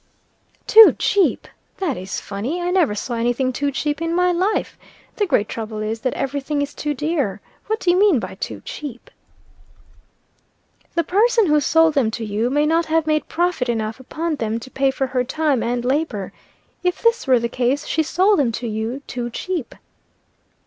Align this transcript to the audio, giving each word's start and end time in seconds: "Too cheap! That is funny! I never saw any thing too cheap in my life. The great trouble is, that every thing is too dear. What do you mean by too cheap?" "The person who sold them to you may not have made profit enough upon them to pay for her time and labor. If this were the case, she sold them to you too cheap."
"Too 0.65 0.95
cheap! 0.97 1.47
That 1.77 1.95
is 1.95 2.19
funny! 2.19 2.59
I 2.59 2.71
never 2.71 2.95
saw 2.95 3.13
any 3.13 3.33
thing 3.33 3.53
too 3.53 3.71
cheap 3.71 4.01
in 4.01 4.15
my 4.15 4.31
life. 4.31 4.75
The 5.17 5.27
great 5.27 5.47
trouble 5.47 5.77
is, 5.77 5.99
that 6.01 6.15
every 6.15 6.41
thing 6.41 6.63
is 6.63 6.73
too 6.73 6.95
dear. 6.95 7.39
What 7.67 7.79
do 7.79 7.91
you 7.91 7.99
mean 7.99 8.19
by 8.19 8.33
too 8.33 8.63
cheap?" 8.65 9.11
"The 10.95 11.03
person 11.03 11.45
who 11.45 11.59
sold 11.59 11.93
them 11.93 12.09
to 12.17 12.25
you 12.25 12.49
may 12.49 12.65
not 12.65 12.87
have 12.87 13.05
made 13.05 13.29
profit 13.29 13.69
enough 13.69 13.99
upon 13.99 14.37
them 14.37 14.59
to 14.61 14.71
pay 14.71 14.89
for 14.89 15.05
her 15.05 15.23
time 15.23 15.61
and 15.61 15.85
labor. 15.85 16.33
If 16.81 17.03
this 17.03 17.27
were 17.27 17.39
the 17.39 17.47
case, 17.47 17.85
she 17.85 18.01
sold 18.01 18.39
them 18.39 18.51
to 18.53 18.67
you 18.67 19.03
too 19.05 19.29
cheap." 19.29 19.75